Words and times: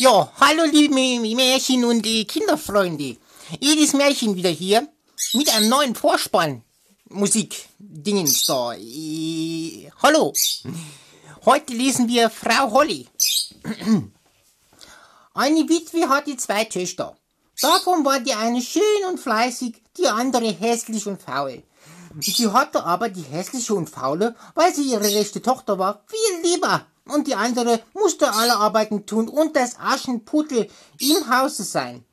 Ja, 0.00 0.32
hallo 0.40 0.64
liebe 0.64 0.94
Märchen 0.94 1.84
und 1.84 2.00
die 2.00 2.24
Kinderfreunde. 2.24 3.18
Edis 3.60 3.92
Märchen 3.92 4.34
wieder 4.34 4.48
hier 4.48 4.88
mit 5.34 5.54
einem 5.54 5.68
neuen 5.68 5.94
Vorspann. 5.94 6.62
Musik, 7.10 7.68
Dingens 7.78 8.46
da. 8.46 8.72
Äh, 8.72 9.90
hallo. 10.02 10.32
Heute 11.44 11.74
lesen 11.74 12.08
wir 12.08 12.30
Frau 12.30 12.70
Holly. 12.70 13.08
Eine 15.34 15.68
Witwe 15.68 16.08
hatte 16.08 16.34
zwei 16.38 16.64
Töchter. 16.64 17.14
Davon 17.60 18.02
war 18.02 18.20
die 18.20 18.32
eine 18.32 18.62
schön 18.62 19.04
und 19.06 19.20
fleißig, 19.20 19.82
die 19.98 20.08
andere 20.08 20.50
hässlich 20.50 21.06
und 21.06 21.20
faul. 21.20 21.62
Sie 22.18 22.48
hatte 22.48 22.84
aber 22.84 23.08
die 23.08 23.22
hässliche 23.22 23.74
und 23.74 23.88
faule, 23.88 24.34
weil 24.54 24.74
sie 24.74 24.82
ihre 24.82 25.04
rechte 25.04 25.40
Tochter 25.40 25.78
war, 25.78 26.02
viel 26.06 26.50
lieber 26.50 26.86
und 27.06 27.26
die 27.26 27.34
andere 27.34 27.80
musste 27.94 28.32
alle 28.32 28.56
Arbeiten 28.56 29.06
tun 29.06 29.28
und 29.28 29.56
das 29.56 29.78
Aschenputtel 29.78 30.68
im 30.98 31.30
Hause 31.30 31.64
sein. 31.64 32.04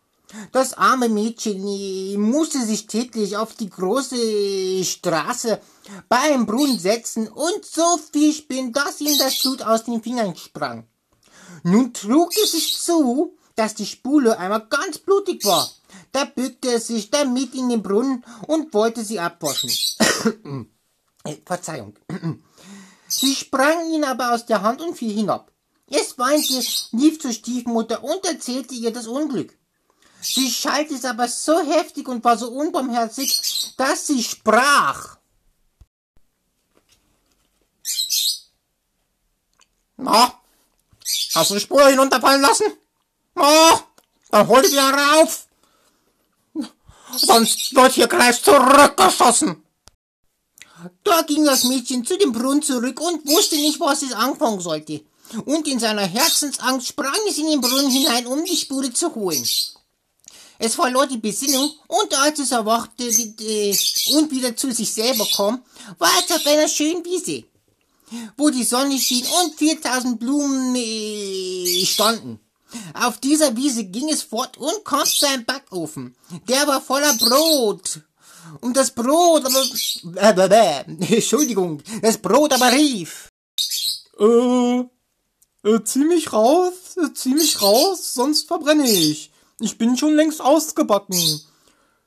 Das 0.52 0.74
arme 0.74 1.08
Mädchen 1.08 2.20
musste 2.20 2.62
sich 2.66 2.88
täglich 2.88 3.38
auf 3.38 3.54
die 3.56 3.70
große 3.70 4.84
Straße 4.84 5.62
beim 6.10 6.46
Brunnen 6.46 6.78
setzen 6.78 7.30
und 7.30 7.66
so 7.66 7.98
viel 8.12 8.34
spielen, 8.34 8.74
dass 8.74 9.00
ihm 9.00 9.18
das 9.18 9.42
Blut 9.42 9.62
aus 9.62 9.86
den 9.86 10.04
Fingern 10.04 10.36
sprang. 10.36 10.86
Nun 11.64 11.94
trug 11.94 12.34
es 12.44 12.52
sich 12.52 12.78
zu, 12.78 13.37
dass 13.58 13.74
die 13.74 13.86
Spule 13.86 14.38
einmal 14.38 14.68
ganz 14.70 15.00
blutig 15.00 15.44
war. 15.44 15.70
Da 16.12 16.24
bückte 16.26 16.72
er 16.72 16.80
sich 16.80 17.10
damit 17.10 17.54
in 17.56 17.70
den 17.70 17.84
Brunnen 17.84 18.24
und 18.46 18.74
wollte 18.74 19.04
sie 19.04 19.20
abwaschen. 19.20 19.70
Verzeihung. 21.46 21.96
Sie 23.10 23.36
sprang 23.36 23.90
ihn 23.92 24.04
aber 24.04 24.34
aus 24.34 24.46
der 24.46 24.62
Hand 24.62 24.82
und 24.82 24.96
fiel 24.98 25.14
hinab. 25.14 25.52
Es 25.90 26.18
weinte, 26.18 26.62
lief 26.92 27.22
zur 27.22 27.32
Stiefmutter 27.32 28.04
und 28.04 28.26
erzählte 28.26 28.76
ihr 28.76 28.92
das 28.92 29.08
Unglück. 29.08 29.58
Sie 30.20 30.52
schalt 30.52 30.92
es 30.92 31.06
aber 31.06 31.28
so 31.30 31.60
heftig 31.62 32.08
und 32.10 32.24
war 32.26 32.38
so 32.38 32.50
unbarmherzig, 32.50 33.74
dass 33.78 34.08
sie 34.08 34.22
sprach. 34.22 35.18
Na, 39.96 40.34
hast 41.34 41.50
du 41.50 41.54
die 41.54 41.62
Spur 41.62 41.88
hinunterfallen 41.88 42.42
lassen? 42.42 42.66
Na, 43.38 43.80
dann 44.32 44.48
hol 44.48 44.62
die 44.62 44.78
rauf. 44.78 45.48
Sonst 47.16 47.76
wird 47.76 47.94
hier 47.94 48.08
gleich 48.08 48.42
zurückgeschossen. 48.44 49.64
Da 51.04 51.22
ging 51.24 51.46
das 51.46 51.64
Mädchen 51.64 52.06
zu 52.06 52.18
dem 52.18 52.32
Brunnen 52.32 52.62
zurück 52.62 53.00
und 53.02 53.28
wusste 53.28 53.56
nicht, 53.56 53.80
was 53.80 54.02
es 54.04 54.14
anfangen 54.14 54.60
sollte. 54.60 55.02
Und 55.46 55.68
in 55.68 55.80
seiner 55.80 56.06
Herzensangst 56.06 56.88
sprang 56.88 57.20
es 57.28 57.38
in 57.38 57.48
den 57.48 57.62
Brunnen 57.62 57.90
hinein, 57.90 58.28
um 58.28 58.44
die 58.46 58.56
Spule 58.56 58.94
zu 58.94 59.14
holen. 59.16 59.46
Es 60.60 60.76
verlor 60.76 61.06
die 61.06 61.18
Besinnung 61.18 61.72
und 61.88 62.18
als 62.20 62.40
es 62.40 62.52
erwachte 62.52 63.06
und 63.06 64.32
wieder 64.32 64.56
zu 64.56 64.72
sich 64.72 64.92
selber 64.92 65.28
kam, 65.36 65.64
war 66.00 66.12
es 66.24 66.32
auf 66.36 66.46
einer 66.48 66.68
schönen 66.68 67.06
Wiese, 67.06 67.44
wo 68.38 68.50
die 68.50 68.64
Sonne 68.64 68.98
schien 68.98 69.26
und 69.44 69.56
4000 69.56 70.20
Blumen 70.20 70.76
äh, 70.76 71.86
standen. 71.86 72.40
Auf 72.94 73.20
dieser 73.20 73.56
Wiese 73.56 73.86
ging 73.86 74.10
es 74.10 74.24
fort 74.24 74.58
und 74.58 74.84
kam 74.84 75.06
zu 75.06 75.28
einem 75.28 75.46
Backofen. 75.46 76.16
Der 76.48 76.68
war 76.68 76.82
voller 76.82 77.14
Brot 77.14 78.02
und 78.62 78.78
das 78.78 78.92
Brot 78.92 79.46
aber, 79.46 80.86
Entschuldigung, 80.88 81.82
das 82.02 82.18
Brot 82.18 82.54
aber 82.54 82.72
rief. 82.72 83.32
Äh, 84.20 84.80
äh, 85.64 85.84
zieh 85.84 86.06
mich 86.06 86.34
raus, 86.34 86.98
äh, 86.98 87.14
zieh 87.14 87.34
mich 87.34 87.62
raus, 87.62 88.14
sonst 88.14 88.48
verbrenne 88.48 88.90
ich. 88.90 89.32
Ich 89.60 89.78
bin 89.78 89.98
schon 89.98 90.16
längst 90.16 90.42
ausgebacken. 90.42 91.42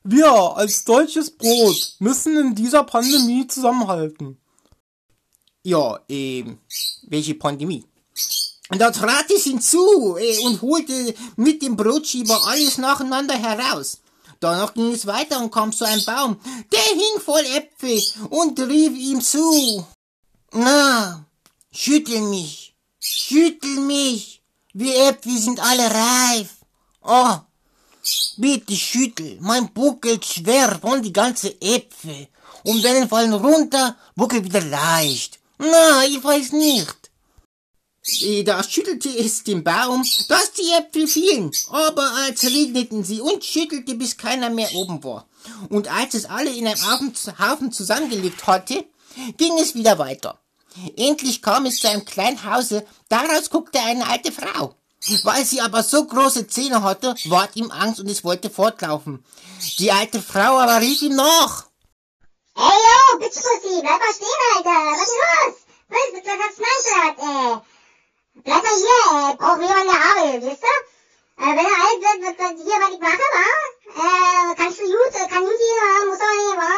Wir 0.03 0.33
als 0.33 0.85
deutsches 0.85 1.31
Brot 1.31 1.97
müssen 1.99 2.37
in 2.39 2.55
dieser 2.55 2.85
Pandemie 2.85 3.47
zusammenhalten. 3.47 4.39
Ja, 5.63 6.01
äh, 6.09 6.45
welche 7.03 7.35
Pandemie? 7.35 7.85
Da 8.71 8.91
trat 8.93 9.31
es 9.31 9.45
hinzu 9.45 10.17
äh, 10.17 10.39
und 10.39 10.63
holte 10.63 11.15
mit 11.37 11.61
dem 11.63 11.77
Brotschieber 11.77 12.41
alles 12.47 12.79
nacheinander 12.79 13.35
heraus. 13.35 13.99
Danach 14.39 14.73
ging 14.75 14.93
es 14.93 15.07
weiter 15.07 15.41
und 15.41 15.53
kam 15.53 15.73
zu 15.73 15.85
einem 15.85 16.05
Baum, 16.05 16.41
der 16.73 16.81
hing 16.81 17.21
voll 17.23 17.45
Äpfel 17.57 18.03
und 18.31 18.59
rief 18.61 18.93
ihm 18.97 19.21
zu. 19.21 19.87
Na, 20.53 21.27
schüttel 21.73 22.21
mich, 22.23 22.75
schüttel 22.99 23.81
mich, 23.81 24.41
wir 24.73 25.09
Äpfel 25.09 25.37
sind 25.37 25.61
alle 25.61 25.91
reif. 25.91 26.49
Oh, 27.03 27.37
bitte 28.39 28.77
schüttel, 28.77 29.37
mein 29.41 29.73
buckelt 29.73 30.25
schwer 30.25 30.79
von 30.81 31.03
die 31.03 31.13
ganze 31.13 31.61
Äpfel. 31.61 32.29
Und 32.63 32.83
wenn 32.83 33.09
fallen 33.09 33.35
runter, 33.35 33.97
buckelt 34.15 34.45
wieder 34.45 34.63
leicht. 34.63 35.39
Na, 35.59 36.05
ich 36.05 36.23
weiß 36.23 36.53
nicht. 36.53 37.00
Da 38.45 38.63
schüttelte 38.63 39.11
es 39.11 39.45
den 39.45 39.63
Baum, 39.63 40.05
dass 40.29 40.53
die 40.53 40.71
Äpfel 40.71 41.07
fielen, 41.07 41.51
aber 41.69 42.11
als 42.25 42.45
regneten 42.45 43.05
sie 43.05 43.21
und 43.21 43.45
schüttelte, 43.45 43.95
bis 43.95 44.17
keiner 44.17 44.49
mehr 44.49 44.75
oben 44.75 45.05
war. 45.05 45.27
Und 45.69 45.93
als 45.93 46.15
es 46.15 46.25
alle 46.25 46.51
in 46.51 46.67
einem 46.67 46.81
Haufen 47.39 47.73
zusammengelegt 47.73 48.47
hatte, 48.47 48.87
ging 49.37 49.59
es 49.59 49.75
wieder 49.75 49.99
weiter. 49.99 50.41
Endlich 50.97 51.43
kam 51.43 51.67
es 51.67 51.77
zu 51.77 51.91
einem 51.91 52.07
kleinen 52.07 52.43
Hause, 52.45 52.87
daraus 53.11 53.51
guckte 53.51 53.81
eine 53.81 54.07
alte 54.07 54.33
Frau. 54.33 54.75
Weil 55.25 55.45
sie 55.45 55.61
aber 55.61 55.83
so 55.83 56.05
große 56.05 56.47
Zähne 56.47 56.83
hatte, 56.83 57.15
ward 57.27 57.57
ihm 57.57 57.71
Angst 57.71 58.01
und 58.01 58.09
es 58.09 58.25
wollte 58.25 58.49
fortlaufen. 58.49 59.25
Die 59.79 59.93
alte 59.93 60.23
Frau 60.23 60.59
aber 60.59 60.81
rief 60.81 61.03
ihm 61.03 61.17
nach. 61.17 61.67
Hey 62.55 62.67
yo, 62.67 63.19
Bitchpussy, 63.19 63.81
bleib 63.81 63.99
mal 63.99 64.13
stehen, 64.15 64.27
Alter! 64.57 64.71
Was 64.71 65.01
ist 65.03 65.15
los? 65.21 65.55
Was, 65.89 65.99
was, 66.25 66.59
meinst 66.59 67.19
du 67.19 67.23
ey? 67.25 67.80
Bleib 68.35 68.63
mal 68.63 68.71
hier, 68.71 69.33
äh, 69.33 69.37
braucht 69.37 69.61
jemand 69.61 69.81
eine 69.81 69.91
Arbeit, 69.91 70.43
wisst 70.43 70.63
ihr? 70.63 70.79
Äh, 71.43 71.51
wenn 71.57 71.67
er 71.67 71.81
alt 71.83 72.01
wird, 72.01 72.21
wird 72.27 72.39
das 72.39 72.63
hier, 72.63 72.79
was 72.81 72.95
ich 72.95 73.01
mache, 73.01 73.27
wa? 73.35 73.49
Äh, 73.91 74.55
kannst 74.57 74.79
du 74.79 74.85
gut, 74.85 75.15
äh, 75.15 75.29
kann 75.29 75.43
gut 75.43 75.59
gehen, 75.59 75.79
wa? 75.83 76.07
Muss 76.07 76.21
aber 76.21 76.37
nicht, 76.39 76.57
wa? 76.63 76.73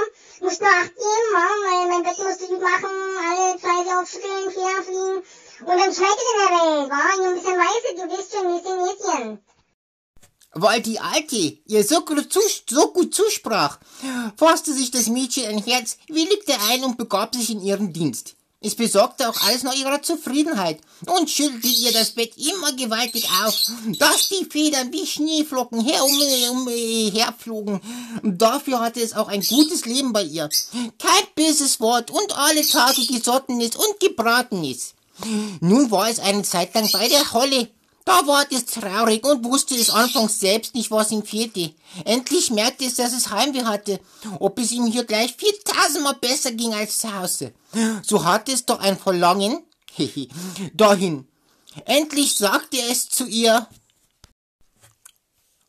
Musst 0.44 0.60
nur 0.62 0.70
acht 0.70 0.94
geben, 0.96 1.28
wa? 1.36 1.46
Mein, 1.64 1.88
mein 1.91 2.02
Bett 2.04 2.18
musst 2.24 2.41
du 2.41 2.46
gut 2.48 2.62
machen, 2.62 2.91
alle 3.28 3.58
zwei 3.60 4.00
aufschütteln, 4.00 4.50
Feder 4.50 4.82
fliegen. 4.82 5.18
Und 5.60 5.78
dann 5.78 5.94
schneit 5.94 6.16
es 6.16 6.28
in 6.30 6.38
der 6.41 6.50
Welt, 6.56 6.91
wa? 6.91 7.16
Nur 7.16 7.28
ein 7.28 7.34
bisschen 7.34 7.58
weiße, 7.58 7.91
du 7.96 8.04
wisst 8.16 8.32
schon, 8.32 8.46
den 8.64 8.78
Mädchen. 8.82 9.44
Weil 10.54 10.80
die 10.82 11.00
Alte 11.00 11.36
ihr 11.36 11.84
so 11.84 12.00
gut, 12.04 12.32
so 12.68 12.92
gut 12.92 13.14
zusprach, 13.14 13.78
fasste 14.36 14.72
sich 14.72 14.91
das 14.91 15.08
Mädchen 15.08 15.46
ein 15.46 15.62
Herz, 15.62 15.96
willigte 16.08 16.54
ein 16.70 16.84
und 16.84 16.98
begab 16.98 17.34
sich 17.34 17.50
in 17.50 17.62
ihren 17.62 17.92
Dienst. 17.92 18.36
Es 18.62 18.76
besorgte 18.76 19.28
auch 19.28 19.40
alles 19.42 19.64
nach 19.64 19.74
ihrer 19.74 20.02
Zufriedenheit 20.02 20.78
und 21.06 21.28
schüttelte 21.28 21.66
ihr 21.66 21.92
das 21.92 22.12
Bett 22.12 22.32
immer 22.36 22.72
gewaltig 22.72 23.28
auf, 23.44 23.54
dass 23.98 24.28
die 24.28 24.44
Federn 24.44 24.92
wie 24.92 25.06
Schneeflocken 25.06 25.80
her 25.84 26.04
um, 26.04 26.66
um, 26.66 26.68
herflogen. 26.68 27.80
Dafür 28.22 28.80
hatte 28.80 29.00
es 29.00 29.14
auch 29.14 29.28
ein 29.28 29.42
gutes 29.42 29.84
Leben 29.84 30.12
bei 30.12 30.22
ihr. 30.22 30.48
Kein 30.98 31.24
böses 31.34 31.80
Wort 31.80 32.10
und 32.10 32.36
alle 32.36 32.66
Tage 32.66 33.04
gesotten 33.06 33.60
ist 33.60 33.76
und 33.76 33.98
gebraten 33.98 34.62
ist. 34.62 34.94
Nun 35.60 35.90
war 35.90 36.08
es 36.08 36.20
eine 36.20 36.42
Zeit 36.42 36.74
lang 36.74 36.90
bei 36.92 37.08
der 37.08 37.32
Holle, 37.32 37.68
da 38.04 38.26
war 38.26 38.44
es 38.50 38.66
traurig 38.66 39.24
und 39.24 39.44
wusste 39.44 39.74
es 39.74 39.90
anfangs 39.90 40.40
selbst 40.40 40.74
nicht, 40.74 40.90
was 40.90 41.12
ihm 41.12 41.22
fehlte. 41.22 41.72
Endlich 42.04 42.50
merkte 42.50 42.84
es, 42.84 42.96
dass 42.96 43.12
es 43.12 43.30
Heimweh 43.30 43.64
hatte, 43.64 44.00
ob 44.38 44.58
es 44.58 44.72
ihm 44.72 44.86
hier 44.86 45.04
gleich 45.04 45.34
viertausendmal 45.36 46.14
besser 46.14 46.52
ging 46.52 46.74
als 46.74 46.98
zu 46.98 47.15
Hause. 47.15 47.53
So 48.03 48.24
hatte 48.24 48.53
es 48.53 48.66
doch 48.66 48.80
ein 48.80 48.98
Verlangen, 48.98 49.62
dahin. 50.74 51.28
Endlich 51.86 52.34
sagte 52.34 52.78
es 52.91 53.09
zu 53.09 53.27
ihr, 53.27 53.66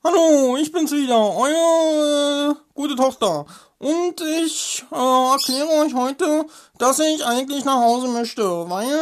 Hallo, 0.06 0.58
ich 0.58 0.70
bin's 0.70 0.92
wieder, 0.92 1.18
euer 1.18 2.52
äh, 2.52 2.56
gute 2.74 2.98
Tochter. 2.98 3.46
Und 3.78 4.20
ich 4.20 4.84
äh, 4.92 5.32
erkläre 5.32 5.70
euch 5.80 5.94
heute, 5.94 6.46
dass 6.78 7.00
ich 7.00 7.26
eigentlich 7.26 7.64
nach 7.64 7.80
Hause 7.80 8.10
möchte, 8.10 8.44
weil 8.70 9.00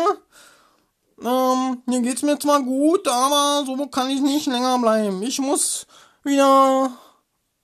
ähm, 1.24 1.84
hier 1.88 2.02
geht's 2.02 2.22
mir 2.22 2.38
zwar 2.40 2.62
gut, 2.62 3.08
aber 3.08 3.64
so 3.66 3.88
kann 3.88 4.10
ich 4.10 4.22
nicht 4.22 4.48
länger 4.48 4.80
bleiben. 4.80 5.22
Ich 5.24 5.40
muss 5.40 5.88
wieder 6.24 6.92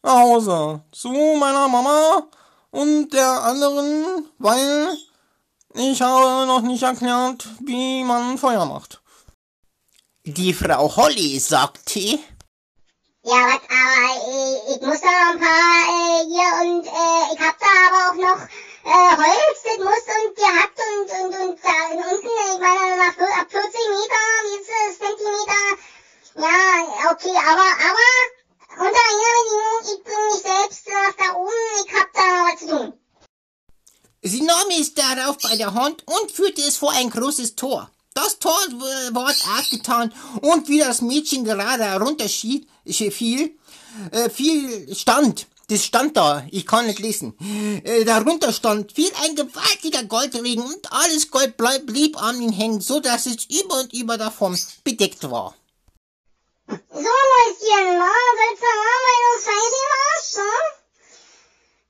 nach 0.04 0.20
Hause 0.20 0.82
zu 0.92 1.10
meiner 1.10 1.68
Mama 1.68 2.28
und 2.72 3.10
der 3.10 3.44
anderen, 3.44 4.26
weil 4.38 4.98
ich 5.74 6.02
habe 6.02 6.48
noch 6.48 6.62
nicht 6.62 6.84
erklärt, 6.84 7.48
wie 7.62 8.04
man 8.04 8.38
Feuer 8.38 8.66
macht. 8.66 9.02
Die 10.24 10.54
Frau 10.54 10.96
Holly 10.96 11.40
sagte, 11.40 12.20
ja, 13.30 13.34
was, 13.34 13.62
aber 13.68 14.32
äh, 14.32 14.76
ich 14.76 14.82
muss 14.82 15.02
da 15.02 15.08
noch 15.08 15.34
ein 15.34 15.40
paar 15.40 15.84
äh, 15.90 16.26
hier 16.28 16.52
und 16.62 16.86
äh, 16.86 17.34
ich 17.34 17.40
hab 17.42 17.60
da 17.60 17.66
aber 17.88 18.10
auch 18.10 18.16
noch 18.16 18.48
äh, 18.88 19.18
Holz, 19.18 19.60
das 19.64 19.78
muss 19.78 20.06
und 20.16 20.36
gehabt 20.36 20.80
und, 20.88 21.10
und, 21.20 21.34
und 21.42 21.60
da 21.62 21.78
unten, 21.92 22.28
ich 22.28 22.60
meine, 22.60 22.98
nach, 22.98 23.18
ab 23.42 23.48
40 23.52 23.74
Meter, 23.96 24.24
wie 24.44 24.62
ist 24.62 24.72
es, 24.88 24.98
Zentimeter, 24.98 25.64
ja, 26.36 26.78
aber, 27.52 27.70
aber, 27.90 28.10
unter 28.80 29.04
einer 29.10 29.34
ich 29.82 30.04
bring 30.04 30.24
mich 30.32 30.42
selbst 30.42 30.88
nach 30.88 31.16
da 31.18 31.36
oben, 31.36 31.52
ich 31.86 31.94
hab 31.94 32.14
da 32.14 32.22
was 32.46 32.60
zu 32.60 32.68
tun. 32.68 32.94
Sie 34.22 34.42
nahm 34.42 34.68
es 34.80 34.94
darauf 34.94 35.38
bei 35.40 35.56
der 35.58 35.74
Hand 35.74 36.04
und 36.06 36.32
führte 36.32 36.62
es 36.62 36.78
vor 36.78 36.92
ein 36.92 37.10
großes 37.10 37.56
Tor. 37.56 37.90
Das 38.14 38.40
Tor 38.40 38.58
ward 39.12 39.38
aufgetan 39.58 40.14
und 40.42 40.68
wie 40.70 40.80
das 40.80 41.02
Mädchen 41.02 41.44
gerade 41.44 41.84
herunterschied, 41.84 42.68
fiel, 42.86 43.58
äh, 44.12 44.30
fiel, 44.30 44.96
stand, 44.96 45.48
das 45.70 45.84
stand 45.84 46.16
da, 46.16 46.46
ich 46.50 46.66
kann 46.66 46.88
nicht 46.88 47.00
lesen, 47.00 47.38
äh, 47.84 48.06
darunter 48.06 48.54
stand, 48.54 48.94
fiel 48.94 49.12
ein 49.24 49.36
gewaltiger 49.36 50.04
Goldregen 50.04 50.64
und 50.64 50.92
alles 50.92 51.30
Gold 51.30 51.58
blieb 51.58 52.22
an 52.22 52.42
ihm 52.42 52.54
hängen, 52.54 52.80
so 52.80 53.00
dass 53.02 53.26
es 53.26 53.46
über 53.46 53.82
und 53.82 53.94
über 53.94 54.18
davon 54.18 54.58
bedeckt 54.84 55.30
war. 55.30 55.56
So, 56.70 56.76
Mäuschen, 56.78 57.98
na, 57.98 58.12
soll's 58.38 58.60
da 58.60 58.68
haben, 58.68 59.04
meine 59.08 59.32
Scheiße 59.44 60.42
ne? 60.42 60.52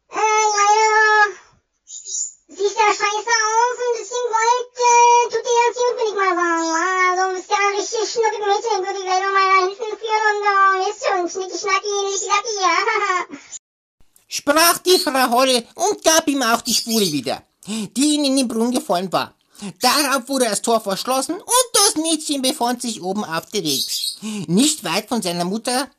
Äh, 0.09 0.45
ja, 0.57 1.37
sieht 2.47 2.77
ja 2.77 2.87
scheiße 2.87 3.33
aus, 3.45 3.77
ein 3.77 3.93
bisschen 3.97 4.25
Gold, 4.33 4.73
äh, 4.77 5.23
tut 5.29 5.45
dir 5.45 5.57
ganz 5.65 5.77
gut, 5.77 5.93
will 5.97 6.09
ich 6.09 6.15
mal 6.15 6.33
sagen, 6.35 6.65
ja? 6.73 6.85
Du 7.17 7.35
bist 7.35 7.49
ja 7.49 7.57
ein 7.57 7.75
richtig 7.75 8.05
schnuckig 8.09 8.39
Mädchen, 8.39 8.85
würde 8.85 8.99
ich 8.99 9.05
gleich 9.05 9.21
noch 9.21 9.33
mal 9.33 9.47
da 9.49 9.57
hinten 9.65 9.97
führen 9.97 10.23
und, 10.29 10.43
äh, 10.45 10.77
weißt 10.81 11.01
schon, 11.05 11.29
schnicki 11.29 11.57
schnacki, 11.57 11.93
nicki 12.05 12.27
lacki, 12.27 12.55
ja, 12.61 12.75
sprach 14.27 14.79
die 14.79 14.99
Frau 14.99 15.31
Holle 15.31 15.65
und 15.75 16.03
gab 16.03 16.27
ihm 16.27 16.41
auch 16.43 16.61
die 16.61 16.73
Spule 16.73 17.11
wieder, 17.11 17.43
die 17.65 18.15
ihm 18.15 18.25
in 18.25 18.37
den 18.37 18.47
Brunnen 18.47 18.71
gefallen 18.71 19.11
war. 19.11 19.33
Darauf 19.81 20.29
wurde 20.29 20.45
das 20.45 20.61
Tor 20.61 20.79
verschlossen 20.79 21.35
und 21.35 21.67
das 21.73 21.95
Mädchen 21.95 22.41
befand 22.41 22.81
sich 22.81 23.01
oben 23.01 23.23
auf 23.23 23.49
der 23.49 23.63
Weg, 23.63 23.85
nicht 24.47 24.83
weit 24.83 25.07
von 25.07 25.21
seiner 25.21 25.45
Mutter 25.45 25.89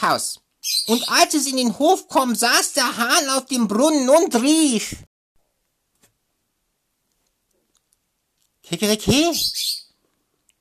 Haus. 0.00 0.40
Und 0.86 1.08
als 1.08 1.34
es 1.34 1.46
in 1.46 1.56
den 1.56 1.76
Hof 1.78 2.08
kam, 2.08 2.34
saß 2.34 2.74
der 2.74 2.96
Hahn 2.96 3.28
auf 3.30 3.46
dem 3.46 3.66
Brunnen 3.66 4.08
und 4.08 4.34
rief. 4.36 4.96
Kikeriki, 8.62 9.36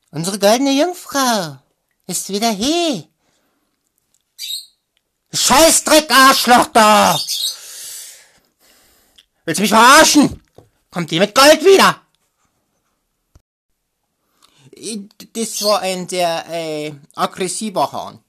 unsere 0.10 0.40
goldene 0.40 0.72
Jungfrau 0.72 1.60
ist 2.08 2.30
wieder 2.30 2.50
hier. 2.50 3.11
Scheißdreck, 5.34 6.12
Arschloch 6.12 6.68
da! 6.68 7.20
Willst 9.46 9.60
du 9.60 9.62
mich 9.62 9.72
verarschen? 9.72 10.42
Kommt 10.90 11.10
die 11.10 11.20
mit 11.20 11.34
Gold 11.34 11.64
wieder? 11.64 12.02
Das 15.34 15.64
war 15.64 15.80
ein 15.82 16.10
sehr 16.10 16.46
äh, 16.50 16.94
aggressiver 17.16 17.92
Hahn. 17.92 18.20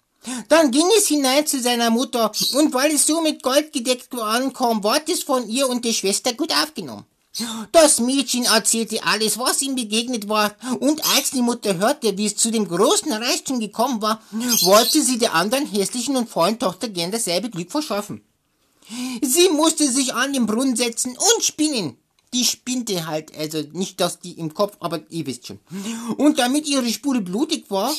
Dann 0.49 0.71
ging 0.71 0.87
es 0.97 1.09
hinein 1.09 1.47
zu 1.47 1.61
seiner 1.61 1.91
Mutter, 1.91 2.31
und 2.55 2.73
weil 2.73 2.93
es 2.93 3.07
so 3.07 3.21
mit 3.21 3.43
Gold 3.43 3.73
gedeckt 3.73 4.15
ankam, 4.15 4.85
ward 4.85 5.09
es 5.09 5.25
von 5.25 5.49
ihr 5.49 5.69
und 5.69 5.85
der 5.85 5.93
Schwester 5.93 6.33
gut 6.35 6.53
aufgenommen. 6.53 7.05
Das 7.73 7.99
Mädchen 7.99 8.45
erzählte 8.45 9.03
alles, 9.05 9.39
was 9.39 9.63
ihm 9.63 9.75
begegnet 9.75 10.29
war, 10.29 10.55
und 10.81 11.03
als 11.15 11.31
die 11.31 11.41
Mutter 11.41 11.79
hörte, 11.79 12.17
wie 12.19 12.27
es 12.27 12.37
zu 12.37 12.51
dem 12.51 12.69
großen 12.69 13.11
Reichtum 13.11 13.59
gekommen 13.59 14.03
war, 14.03 14.23
wollte 14.63 15.03
sie 15.03 15.19
der 15.19 15.35
anderen 15.35 15.67
hässlichen 15.67 16.17
und 16.17 16.29
faulen 16.29 16.59
Tochter 16.59 16.89
gern 16.89 17.11
dasselbe 17.11 17.49
Glück 17.49 17.71
verschaffen. 17.71 18.23
Sie 19.23 19.49
musste 19.49 19.91
sich 19.91 20.15
an 20.15 20.35
den 20.35 20.45
Brunnen 20.45 20.77
setzen 20.77 21.17
und 21.17 21.45
spinnen. 21.45 21.97
Die 22.35 22.45
spinte 22.45 23.07
halt, 23.07 23.37
also 23.37 23.63
nicht 23.73 24.01
das 24.01 24.19
die 24.19 24.33
im 24.33 24.53
Kopf, 24.53 24.77
aber 24.81 25.01
ihr 25.11 25.27
wisst 25.27 25.47
schon. 25.47 25.61
Und 26.17 26.39
damit 26.39 26.67
ihre 26.67 26.89
Spule 26.91 27.21
blutig 27.21 27.71
war, 27.71 27.93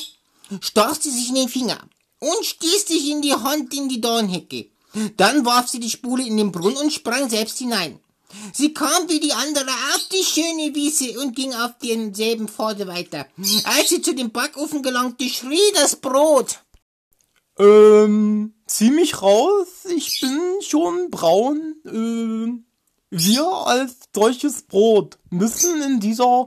stach 0.60 1.00
sie 1.00 1.10
sich 1.10 1.28
in 1.30 1.36
den 1.36 1.48
Finger 1.48 1.78
und 2.20 2.44
stieß 2.44 2.86
sich 2.86 3.10
in 3.10 3.22
die 3.22 3.34
Hand 3.34 3.74
in 3.74 3.88
die 3.88 4.00
Dornhecke. 4.00 4.66
Dann 5.16 5.44
warf 5.44 5.68
sie 5.68 5.80
die 5.80 5.90
Spule 5.90 6.24
in 6.24 6.36
den 6.36 6.52
Brunnen 6.52 6.76
und 6.78 6.92
sprang 6.92 7.28
selbst 7.28 7.58
hinein. 7.58 7.98
Sie 8.52 8.74
kam 8.74 9.08
wie 9.08 9.20
die 9.20 9.32
andere 9.32 9.70
auf 9.94 10.08
die 10.12 10.24
schöne 10.24 10.74
Wiese 10.74 11.18
und 11.20 11.34
ging 11.34 11.52
auf 11.54 11.72
denselben 11.82 12.48
Pfade 12.48 12.86
weiter. 12.86 13.26
Als 13.64 13.88
sie 13.88 14.02
zu 14.02 14.14
dem 14.14 14.30
Backofen 14.30 14.82
gelangte, 14.82 15.28
schrie 15.28 15.72
das 15.74 15.96
Brot. 15.96 16.60
Ähm, 17.58 18.54
zieh 18.66 18.90
mich 18.90 19.22
raus, 19.22 19.68
ich 19.94 20.20
bin 20.20 20.40
schon 20.60 21.10
braun. 21.10 21.76
Ähm, 21.86 22.66
wir 23.10 23.46
als 23.46 24.10
deutsches 24.12 24.62
Brot 24.62 25.18
müssen 25.30 25.80
in 25.82 26.00
dieser 26.00 26.46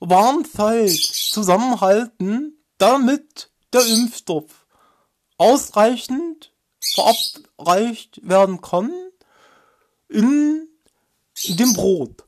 warmen 0.00 0.44
Zeit 0.44 0.90
zusammenhalten, 0.90 2.62
damit 2.76 3.50
der 3.72 3.86
Impfstoff 3.86 4.66
ausreichend 5.38 6.52
verabreicht 6.94 8.20
werden 8.22 8.60
kann 8.60 8.92
in 10.08 10.65
dem 11.44 11.72
Brot. 11.72 12.24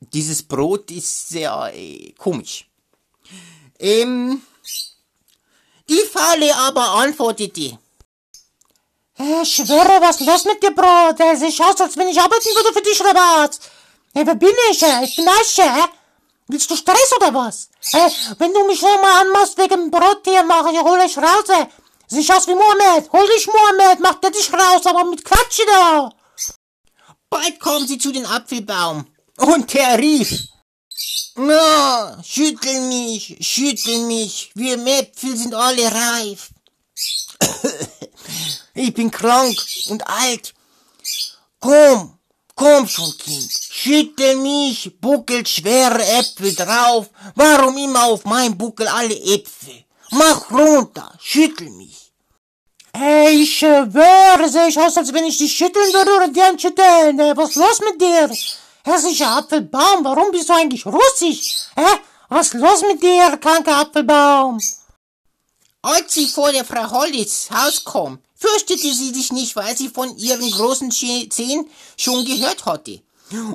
Dieses 0.00 0.42
Brot 0.42 0.90
ist 0.90 1.28
sehr 1.28 1.70
äh, 1.74 2.12
komisch. 2.12 2.68
Ähm, 3.78 4.42
die 5.88 6.02
Falle 6.12 6.54
aber 6.56 6.88
antwortete. 6.90 7.78
Ich 9.42 9.54
schwöre, 9.54 10.00
was 10.00 10.20
ist 10.20 10.26
los 10.26 10.44
mit 10.44 10.62
dir, 10.62 10.72
Brot? 10.72 11.20
Es 11.20 11.40
sieht 11.40 11.60
aus, 11.60 11.80
als 11.80 11.96
wenn 11.96 12.08
ich 12.08 12.20
arbeiten 12.20 12.48
würde 12.56 12.72
für 12.72 12.82
dich, 12.82 13.00
oder 13.00 13.14
was? 13.14 13.60
Hey, 14.14 14.26
wer 14.26 14.34
bin 14.34 14.54
ich? 14.70 14.82
Ich 14.82 15.16
bin 15.16 15.28
Asche, 15.28 15.88
Willst 16.48 16.70
du 16.70 16.76
Stress 16.76 17.12
oder 17.16 17.32
was? 17.32 17.68
Hey, 17.92 18.10
wenn 18.38 18.52
du 18.52 18.66
mich 18.66 18.80
schon 18.80 19.00
mal 19.00 19.22
anmachst 19.22 19.56
wegen 19.58 19.90
Brot 19.90 20.20
hier, 20.24 20.42
mach 20.42 20.70
ich, 20.70 20.78
hol 20.80 20.98
dich 20.98 21.16
raus, 21.16 21.44
ey. 21.48 21.66
Sieh 22.08 22.30
aus 22.32 22.46
wie 22.46 22.54
Mohammed. 22.54 23.10
Hol 23.12 23.26
dich, 23.26 23.46
Mohammed. 23.46 24.00
Mach 24.00 24.16
dir 24.16 24.30
dich 24.30 24.52
raus, 24.52 24.84
aber 24.84 25.04
mit 25.04 25.24
Quatsch 25.24 25.60
da. 25.66 26.12
Bald 27.32 27.58
kommen 27.60 27.88
sie 27.88 27.96
zu 27.96 28.12
den 28.12 28.26
Apfelbaum. 28.26 29.06
Und 29.38 29.74
er 29.74 29.98
rief. 29.98 30.48
Na, 31.34 32.22
schüttel 32.22 32.78
mich, 32.88 33.38
schüttel 33.40 34.00
mich. 34.06 34.50
Wir 34.54 34.76
Mäpfel 34.76 35.34
sind 35.34 35.54
alle 35.54 35.90
reif. 35.90 36.50
Ich 38.74 38.94
bin 38.94 39.10
krank 39.10 39.58
und 39.90 40.06
alt. 40.06 40.54
Komm, 41.60 42.18
komm 42.54 42.88
schon, 42.88 43.12
Kind. 43.18 43.50
Schüttel 43.70 44.36
mich, 44.36 44.98
buckelt 44.98 45.46
schwere 45.46 46.02
Äpfel 46.02 46.54
drauf. 46.54 47.10
Warum 47.34 47.76
immer 47.76 48.04
auf 48.04 48.24
mein 48.24 48.56
Buckel 48.56 48.88
alle 48.88 49.18
Äpfel? 49.34 49.84
Mach 50.10 50.50
runter, 50.50 51.12
schüttel 51.20 51.68
mich. 51.70 52.11
Ey, 52.94 53.42
ich 53.42 53.58
schwöre, 53.58 54.48
sehe 54.48 54.68
ich 54.68 54.78
aus, 54.78 54.96
als 54.98 55.12
wenn 55.12 55.24
ich 55.24 55.38
dich 55.38 55.52
schütteln 55.52 55.92
würde 55.94 56.14
oder 56.14 56.28
dir 56.28 56.58
schütteln. 56.58 57.18
Ey, 57.18 57.36
was 57.36 57.50
ist 57.50 57.56
los 57.56 57.80
mit 57.80 58.00
dir? 58.00 58.30
Hässlicher 58.84 59.30
Apfelbaum, 59.38 60.04
warum 60.04 60.30
bist 60.30 60.48
du 60.48 60.52
eigentlich 60.52 60.84
russisch? 60.84 61.68
Hä? 61.74 62.00
Was 62.28 62.48
ist 62.48 62.54
los 62.54 62.82
mit 62.82 63.02
dir, 63.02 63.38
kranker 63.38 63.76
Apfelbaum? 63.76 64.58
Als 65.82 66.14
sie 66.14 66.26
vor 66.26 66.52
der 66.52 66.64
Frau 66.64 66.90
Hollis 66.90 67.48
Haus 67.50 67.84
kam, 67.84 68.18
fürchtete 68.34 68.92
sie 68.92 69.12
sich 69.12 69.32
nicht, 69.32 69.56
weil 69.56 69.76
sie 69.76 69.88
von 69.88 70.16
ihren 70.18 70.50
großen 70.50 70.90
Zehen 70.90 71.68
schon 71.96 72.24
gehört 72.24 72.66
hatte 72.66 73.00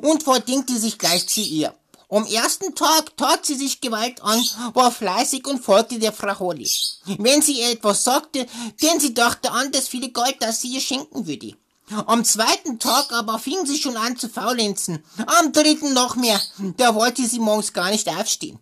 und 0.02 0.24
verdingte 0.24 0.78
sich 0.78 0.98
gleich 0.98 1.28
zu 1.28 1.42
ihr. 1.42 1.74
Am 2.10 2.26
ersten 2.26 2.74
Tag 2.74 3.18
tat 3.18 3.46
sie 3.46 3.56
sich 3.56 3.82
Gewalt 3.82 4.24
an, 4.24 4.42
war 4.74 4.92
fleißig 4.92 5.46
und 5.46 5.60
folgte 5.60 6.00
der 6.00 6.14
Frau 6.14 6.40
Holly. 6.40 6.70
Wenn 7.18 7.42
sie 7.42 7.60
ihr 7.60 7.72
etwas 7.72 8.06
sagte, 8.06 8.48
denn 8.82 9.00
sie 9.00 9.14
dachte 9.14 9.52
an 9.52 9.72
das 9.74 9.90
viele 9.90 10.10
Gold, 10.12 10.38
das 10.40 10.62
sie 10.62 10.70
ihr 10.70 10.80
schenken 10.80 11.28
würde. 11.28 11.58
Am 12.06 12.24
zweiten 12.24 12.80
Tag 12.80 13.12
aber 13.12 13.40
fing 13.40 13.66
sie 13.66 13.78
schon 13.78 13.98
an 13.98 14.18
zu 14.18 14.30
faulenzen. 14.30 15.04
Am 15.26 15.52
dritten 15.52 15.94
noch 15.94 16.16
mehr, 16.16 16.42
da 16.78 16.96
wollte 16.96 17.26
sie 17.26 17.40
morgens 17.40 17.74
gar 17.74 17.92
nicht 17.92 18.08
aufstehen. 18.08 18.60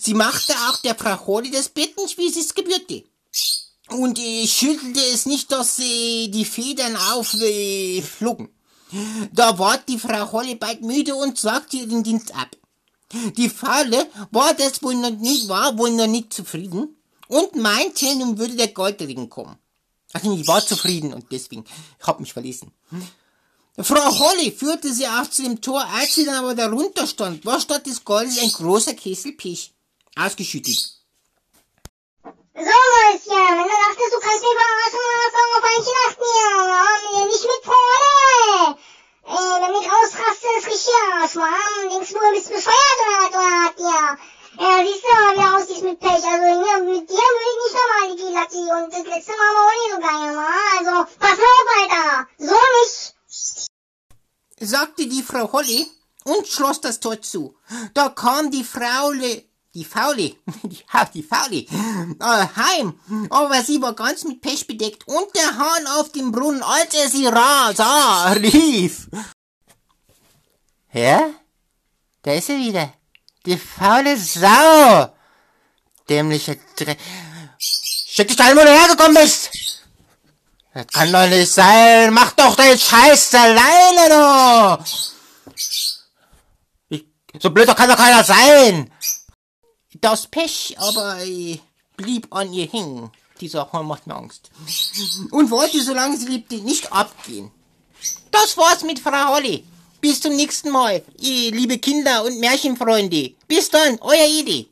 Sie 0.00 0.14
machte 0.14 0.52
auch 0.68 0.78
der 0.78 0.96
Frau 0.96 1.26
Holly 1.26 1.50
das 1.52 1.68
Bett 1.68 1.96
nicht, 1.96 2.18
wie 2.18 2.30
sie 2.30 2.40
es 2.40 2.54
gebürte. 2.54 3.04
Und 3.88 4.18
äh, 4.18 4.46
schüttelte 4.46 5.00
es 5.12 5.26
nicht, 5.26 5.50
dass 5.52 5.78
äh, 5.78 6.28
die 6.28 6.44
Federn 6.44 6.96
aufflogen. 6.96 8.48
Da 9.32 9.58
ward 9.58 9.88
die 9.88 9.98
Frau 9.98 10.32
Holly 10.32 10.56
bald 10.56 10.82
müde 10.82 11.14
und 11.14 11.38
sagte 11.38 11.76
ihr 11.76 11.86
den 11.86 12.02
Dienst 12.02 12.34
ab. 12.34 12.56
Die 13.12 13.48
Faule 13.48 14.08
war 14.30 14.54
das 14.54 14.82
wohl 14.82 14.94
noch 14.94 15.10
nicht, 15.10 15.48
war 15.48 15.76
wohl 15.76 15.90
noch 15.90 16.06
nicht 16.06 16.32
zufrieden 16.32 16.96
und 17.28 17.56
meinte, 17.56 18.14
nun 18.16 18.38
würde 18.38 18.54
der 18.56 18.68
Goldregen 18.68 19.28
kommen. 19.28 19.56
Also 20.12 20.34
ich 20.34 20.46
war 20.46 20.64
zufrieden 20.64 21.12
und 21.14 21.26
deswegen, 21.30 21.64
ich 22.00 22.06
hab 22.06 22.20
mich 22.20 22.32
verlesen. 22.32 22.72
Frau 23.78 24.18
Holly 24.18 24.50
führte 24.50 24.92
sie 24.92 25.06
auch 25.06 25.28
zu 25.28 25.42
dem 25.42 25.60
Tor, 25.60 25.84
als 25.94 26.14
sie 26.14 26.24
dann 26.24 26.36
aber 26.36 26.54
darunter 26.54 27.06
stand, 27.06 27.44
war 27.46 27.60
statt 27.60 27.86
des 27.86 28.04
Goldes 28.04 28.38
ein 28.38 28.50
großer 28.50 28.94
Kessel 28.94 29.32
Pech, 29.32 29.72
ausgeschüttet. 30.16 31.00
So, 32.52 32.60
Mäuschen, 32.60 33.32
wenn 33.32 33.58
du 33.58 33.68
dachtest, 33.68 34.12
du 34.12 34.20
kannst 34.20 34.42
mich 34.42 34.56
verarschen, 34.60 35.00
dann 35.22 35.32
fang 35.36 35.50
auf 35.56 35.64
ein 35.70 35.82
Nacht 35.98 36.18
mir, 36.20 37.26
nicht 37.26 37.46
mit 37.50 37.62
Pole. 37.62 38.78
Ey, 39.30 39.54
wenn 39.62 39.74
ich 39.80 39.88
ausraste, 39.88 40.46
ist 40.58 40.66
richtig 40.66 40.94
Arsch, 41.14 41.34
Mann. 41.36 41.90
Denkst 41.90 42.10
du, 42.10 42.18
du 42.18 42.30
bist 42.34 42.48
bescheuert 42.48 42.89
ja, 44.60 44.84
siehst 44.84 45.02
du 45.02 45.08
mal, 45.08 45.36
wie 45.36 45.40
er 45.40 45.56
aussieht 45.56 45.82
mit 45.82 46.00
Pech. 46.00 46.10
Also 46.10 46.48
ja, 46.68 46.78
mit 46.80 47.08
dir 47.08 47.28
will 47.34 47.48
ich 47.50 47.58
nicht 47.62 47.76
nochmal 47.78 48.08
die 48.20 48.32
Lucky 48.36 48.64
und 48.76 48.92
das 48.92 49.06
letzte 49.06 49.32
Mal 49.32 49.52
war 49.56 49.64
auch 49.64 49.76
nicht 49.78 49.92
so 49.94 50.00
geil, 50.08 50.34
Mann. 50.36 50.68
Also 50.78 50.94
pass 51.18 51.38
auf, 51.50 51.66
Alter. 51.80 52.28
So 52.36 52.58
nicht. 52.76 53.66
Sagte 54.60 55.06
die 55.06 55.22
Frau 55.22 55.50
Holly 55.50 55.86
und 56.24 56.46
schloss 56.46 56.78
das 56.82 57.00
Tor 57.00 57.22
zu. 57.22 57.56
Da 57.94 58.10
kam 58.10 58.50
die 58.50 58.62
Fraule, 58.62 59.44
die 59.72 59.84
Faule, 59.86 60.36
die, 60.64 60.84
die 61.14 61.22
Faule, 61.22 61.56
äh, 61.56 62.46
heim, 62.56 63.00
aber 63.30 63.62
sie 63.62 63.80
war 63.80 63.94
ganz 63.94 64.24
mit 64.24 64.42
Pech 64.42 64.66
bedeckt 64.66 65.08
und 65.08 65.34
der 65.34 65.56
Hahn 65.56 65.86
auf 65.98 66.12
dem 66.12 66.32
Brunnen, 66.32 66.62
als 66.62 66.92
er 66.92 67.08
sie 67.08 67.26
ra 67.26 67.72
sah, 67.72 68.32
rief. 68.32 69.08
Hä? 70.88 71.12
Ja, 71.12 71.30
da 72.20 72.32
ist 72.34 72.50
er 72.50 72.58
wieder. 72.58 72.99
Die 73.46 73.56
faule 73.56 74.16
Sau. 74.16 75.12
Dämliche 76.08 76.58
Dre... 76.76 76.96
Schick 77.58 78.28
dich 78.28 78.36
dahin, 78.36 78.56
wo 78.56 78.60
du 78.60 78.68
hergekommen 78.68 79.14
bist. 79.14 79.50
Das 80.74 80.86
kann 80.88 81.12
doch 81.12 81.26
nicht 81.26 81.50
sein. 81.50 82.12
Mach 82.12 82.32
doch 82.32 82.56
deinen 82.56 82.78
Scheiß 82.78 83.34
alleine, 83.34 84.08
du. 84.08 84.84
Ich, 86.88 87.04
so 87.40 87.50
blöd 87.50 87.74
kann 87.76 87.88
doch 87.88 87.96
keiner 87.96 88.24
sein. 88.24 88.92
Das 90.00 90.26
Pech 90.26 90.76
aber 90.78 91.18
äh, 91.24 91.60
blieb 91.96 92.34
an 92.34 92.52
ihr 92.52 92.66
hängen. 92.66 93.10
Dieser 93.40 93.72
Hahn 93.72 93.86
macht 93.86 94.06
mir 94.06 94.16
Angst. 94.16 94.50
Und 95.30 95.50
wollte, 95.50 95.82
solange 95.82 96.16
sie 96.16 96.26
lebte, 96.26 96.56
nicht 96.56 96.92
abgehen. 96.92 97.50
Das 98.30 98.56
war's 98.56 98.82
mit 98.82 98.98
Frau 98.98 99.34
Holly. 99.34 99.64
Bis 100.00 100.18
zum 100.18 100.34
nächsten 100.34 100.70
Mal, 100.70 101.02
ihr 101.20 101.52
liebe 101.52 101.76
Kinder 101.76 102.24
und 102.24 102.40
Märchenfreunde. 102.40 103.34
Bis 103.46 103.68
dann, 103.68 103.98
euer 104.00 104.26
Edi. 104.26 104.69